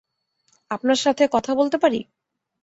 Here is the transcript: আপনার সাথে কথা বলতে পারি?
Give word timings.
আপনার 0.71 0.97
সাথে 0.97 1.23
কথা 1.27 1.51
বলতে 1.55 1.77
পারি? 1.77 1.99